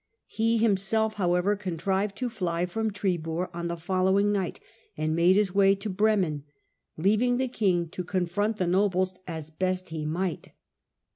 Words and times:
He 0.25 0.57
himself, 0.57 1.13
however, 1.21 1.55
contrived 1.55 2.15
to 2.15 2.29
fly 2.31 2.65
from 2.65 2.89
Tribur 2.89 3.49
on 3.53 3.67
the 3.67 3.77
following 3.77 4.31
night, 4.31 4.59
and 4.97 5.15
made 5.15 5.35
his 5.35 5.53
way 5.53 5.75
to 5.75 5.91
Bremen; 5.91 6.43
leav 6.97 7.21
ing 7.21 7.37
the 7.37 7.47
king 7.47 7.87
to 7.89 8.03
confront 8.03 8.57
the 8.57 8.65
nobles 8.65 9.13
as 9.27 9.51
best 9.51 9.89
he 9.89 10.03
might. 10.07 10.53